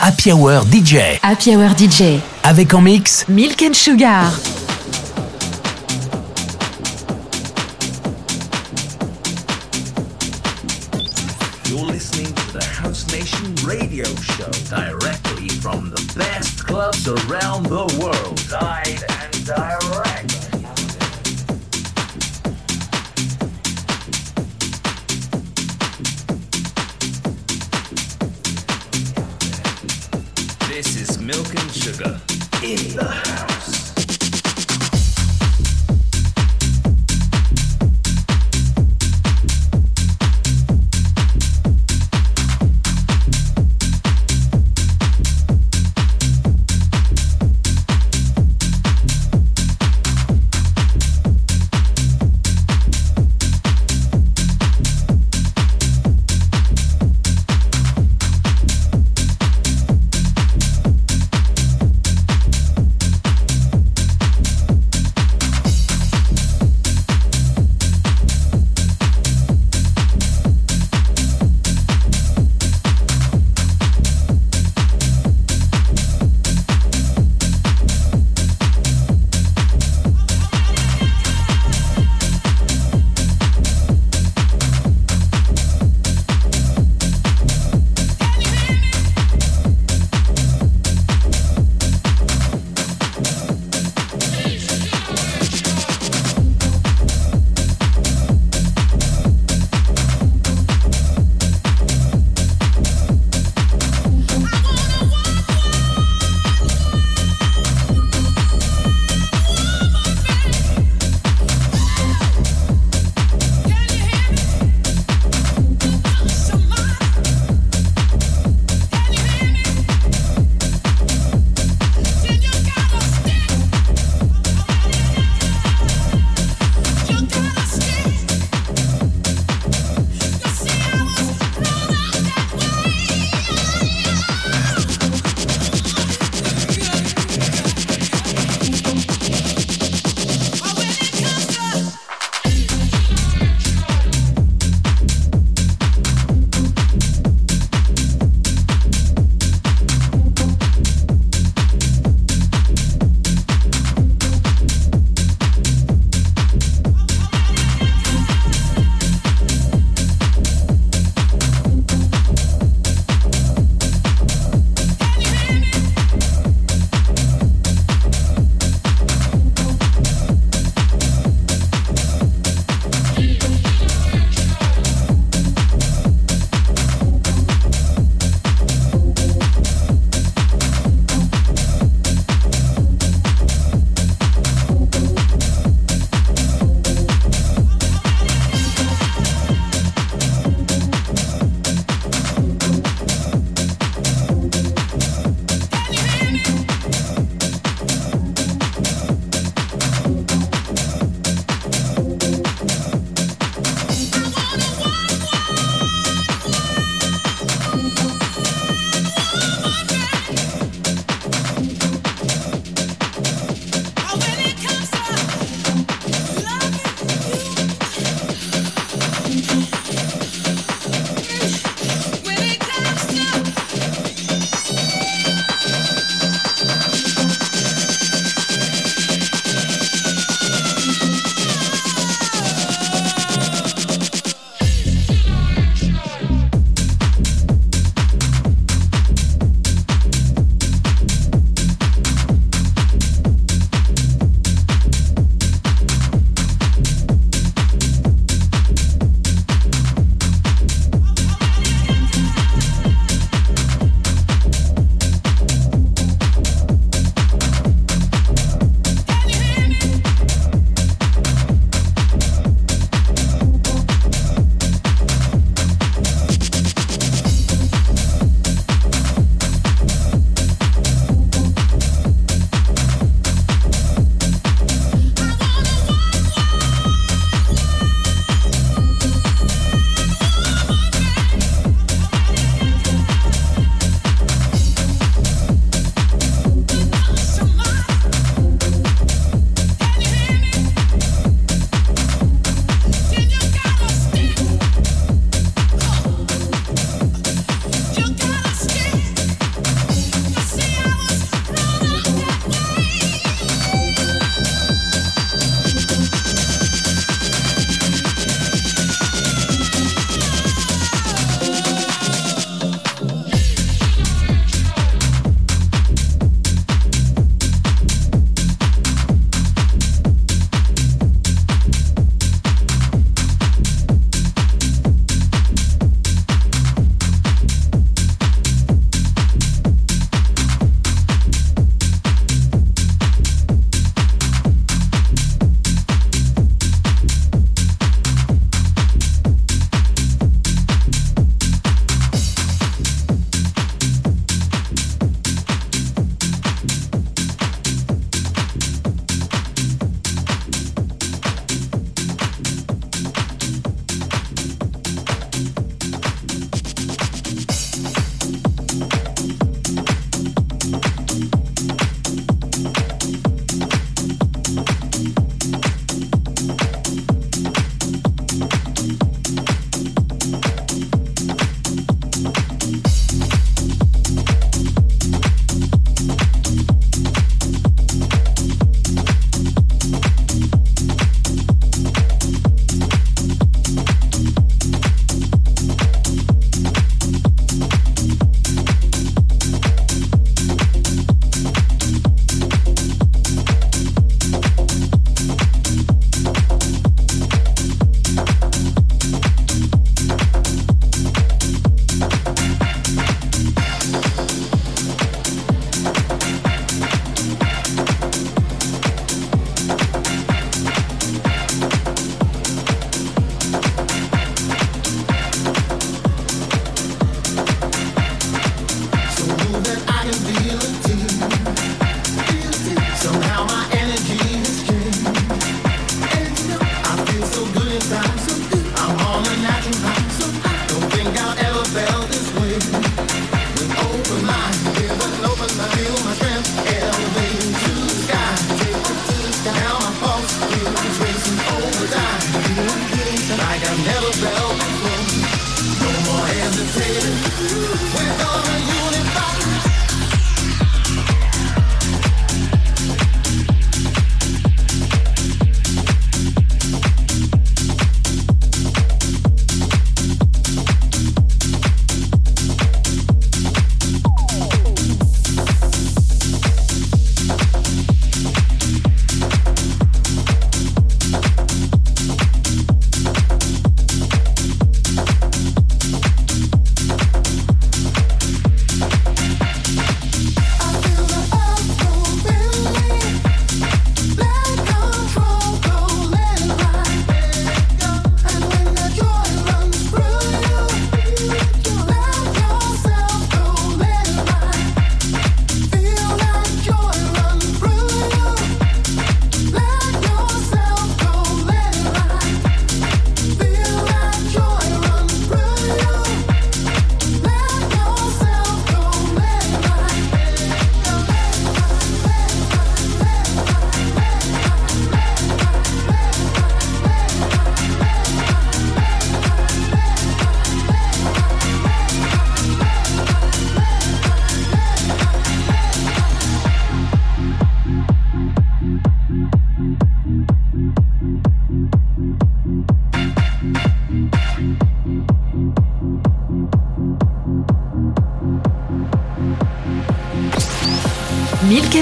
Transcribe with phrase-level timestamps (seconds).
[0.00, 1.18] Happy Hour DJ.
[1.22, 2.18] Happy Hour DJ.
[2.42, 4.24] Avec en mix Milk and Sugar.
[11.66, 17.86] You're listening to the House Nation radio show directly from the best clubs around the
[18.00, 18.40] world.
[18.50, 19.81] Live and direct.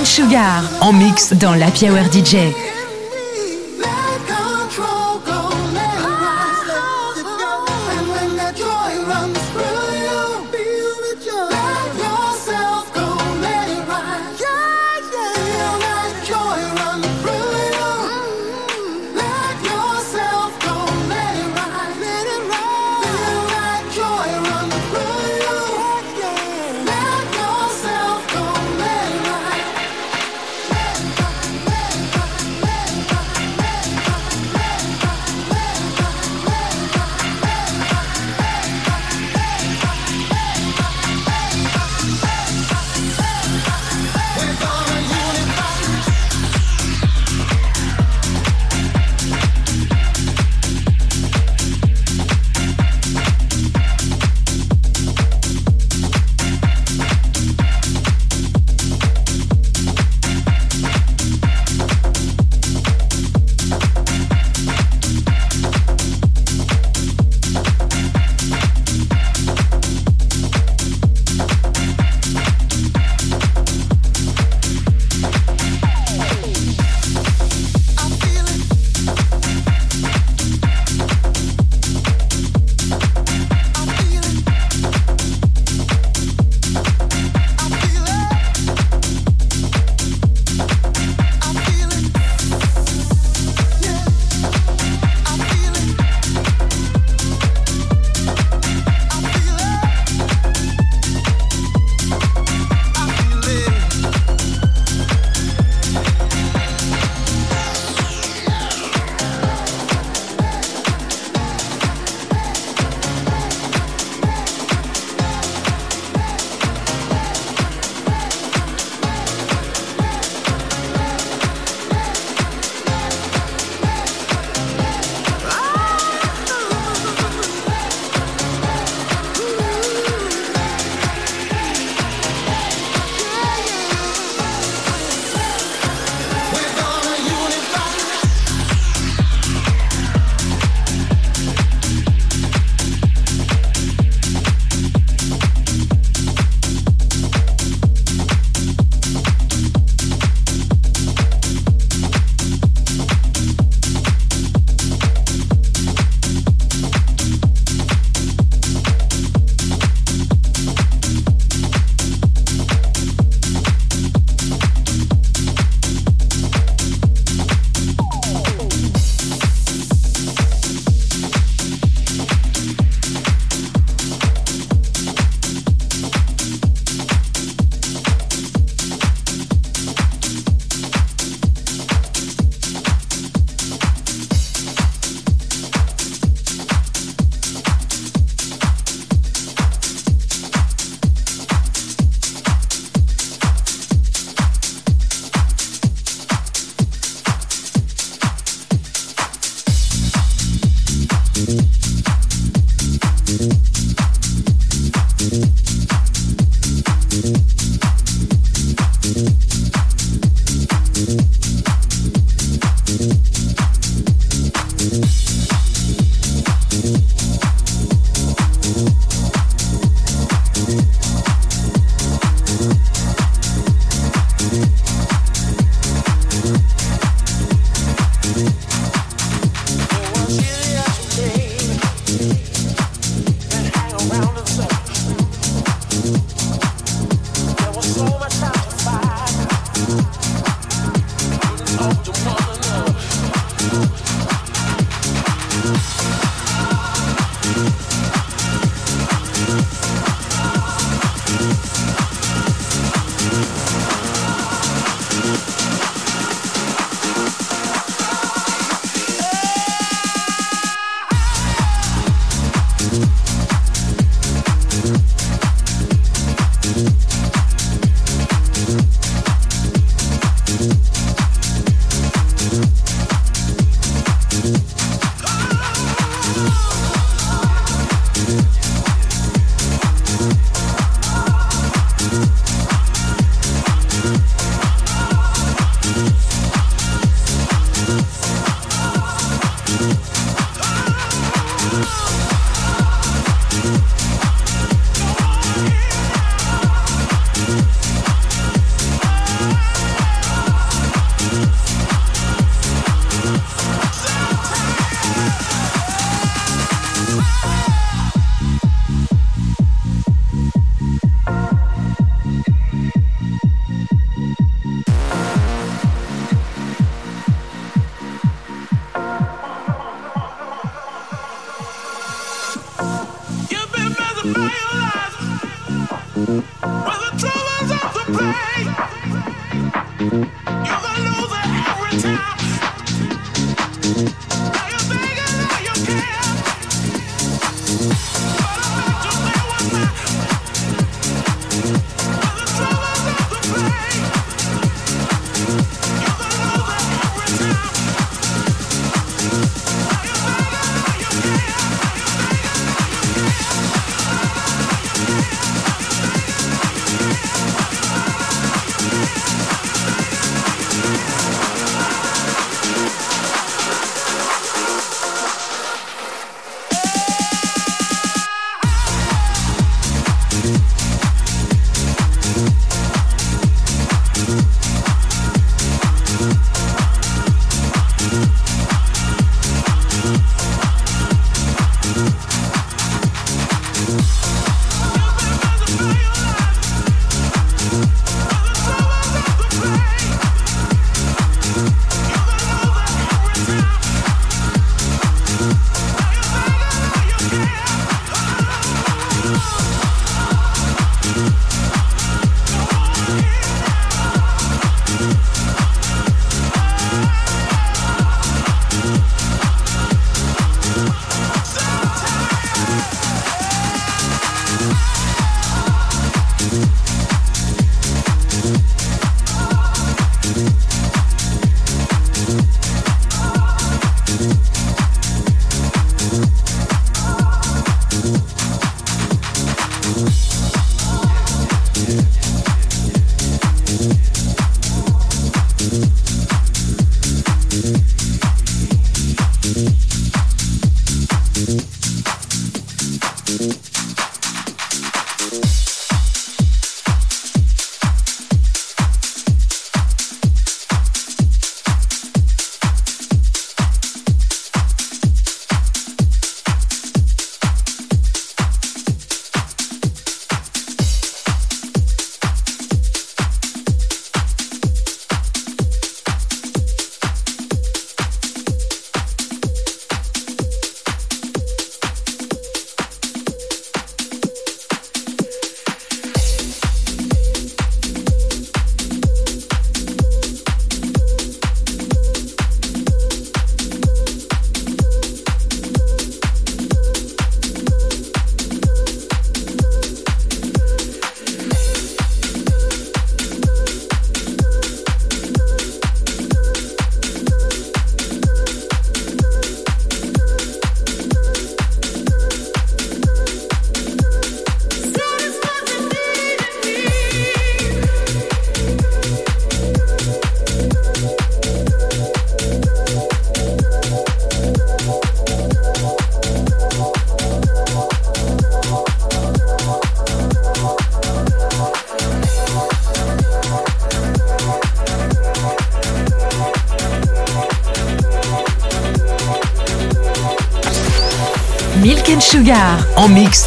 [0.04, 0.62] Sugar.
[0.80, 2.70] En mix dans la Hour DJ.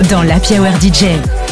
[0.02, 1.43] Dans la Power DJ.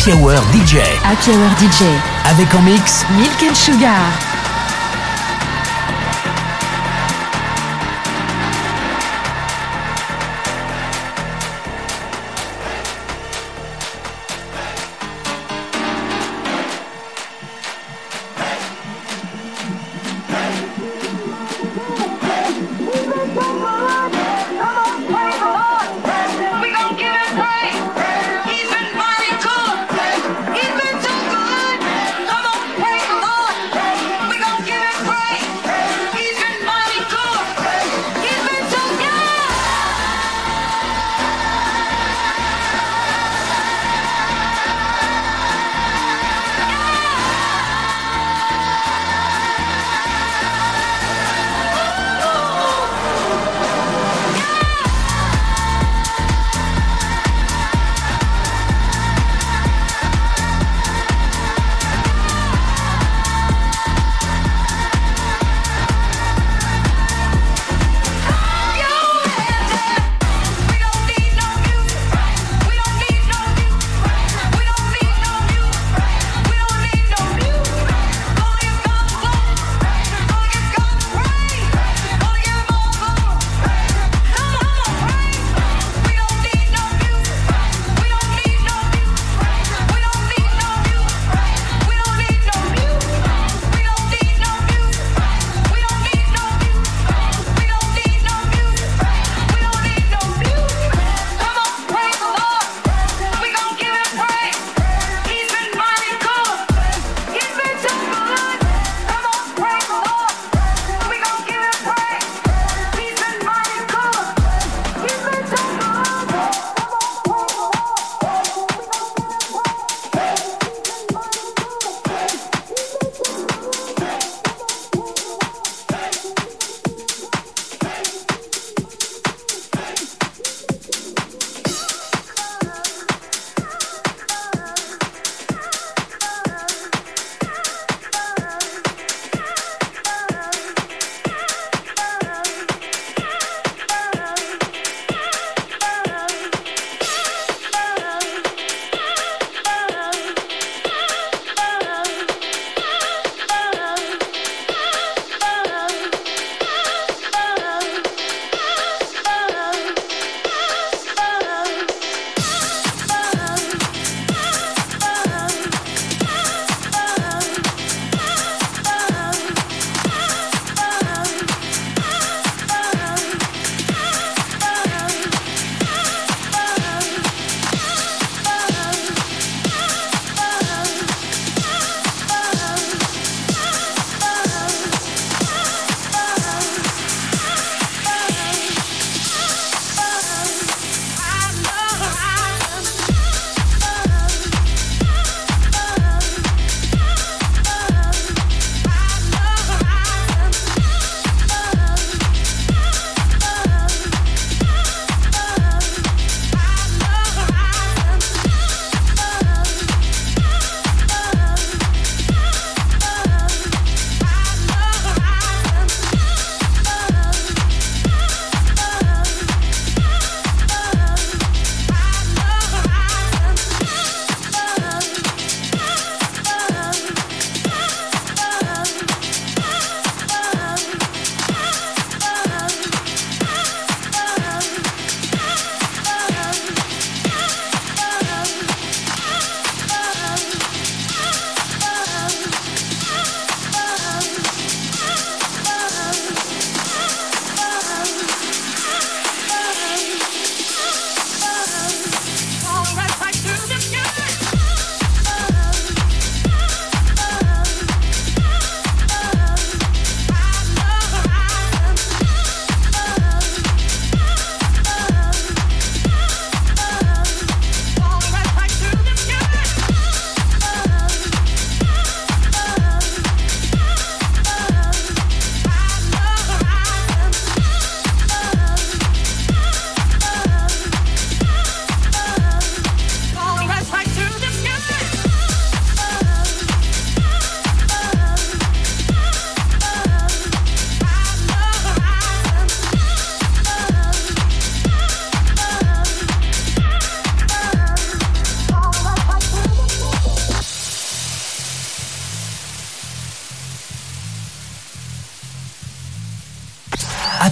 [0.00, 0.78] Happy Hour DJ.
[1.04, 1.84] Happy Hour DJ.
[2.24, 4.29] Avec en mix Milk and Sugar.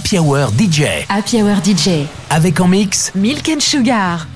[0.09, 1.05] Happy Hour DJ.
[1.11, 2.07] Happy Hour DJ.
[2.31, 4.27] Avec en mix Milk and Sugar.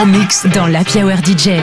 [0.00, 1.60] En mix dans la Hour DJ.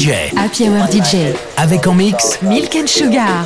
[0.00, 0.32] DJ.
[0.34, 1.36] Happy Hour DJ.
[1.58, 3.44] Avec en mix Milk and Sugar.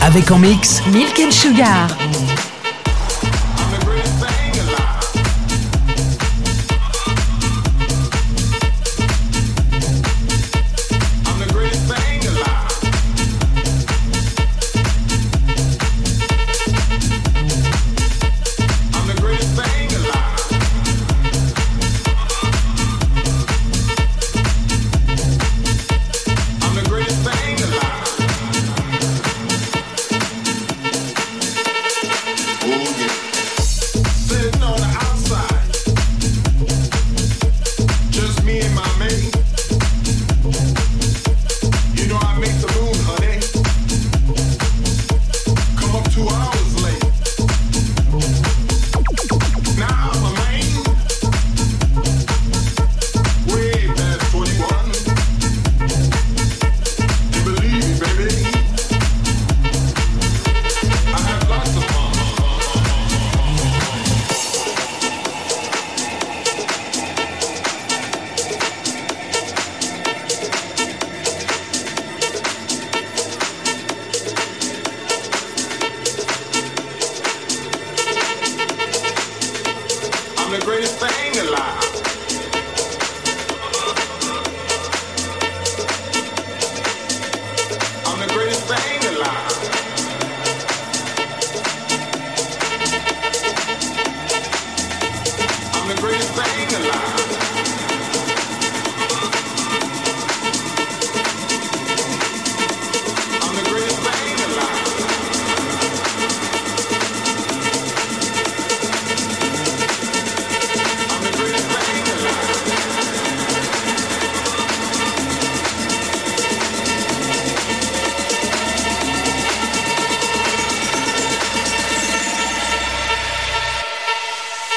[0.00, 1.86] Avec en mix Milk and Sugar.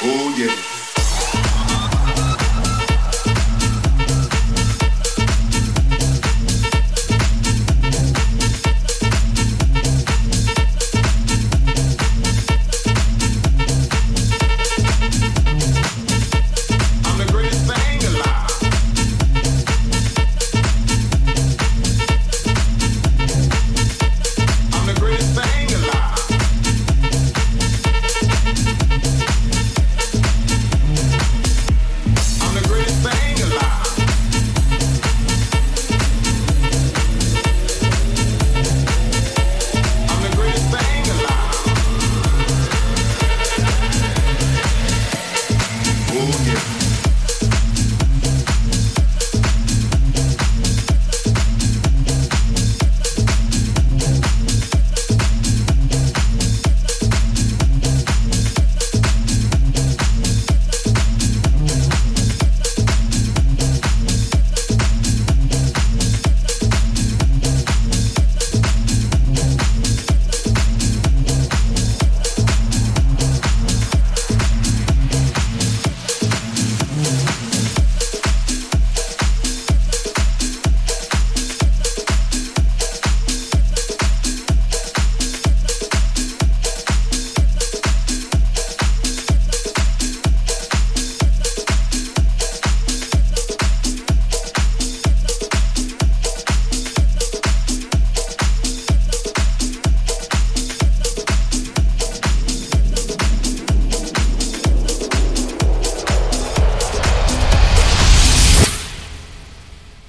[0.06, 0.72] Oh yeah.